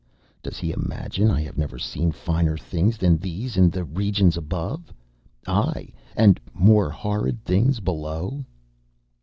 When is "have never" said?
1.43-1.77